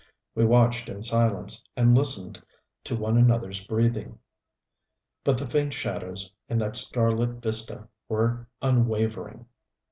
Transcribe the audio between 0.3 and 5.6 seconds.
We watched in silence, and listened to one another's breathing. But the